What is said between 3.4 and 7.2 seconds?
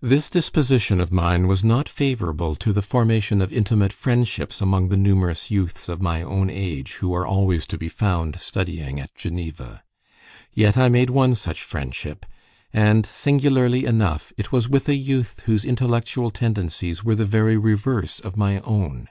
of intimate friendships among the numerous youths of my own age who